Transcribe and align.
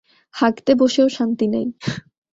হাগতে 0.33 0.71
বসেও 0.81 1.07
শান্তি 1.17 1.45
নাই! 1.53 1.65